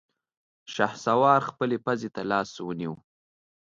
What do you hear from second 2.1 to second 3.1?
ته لاس ونيو.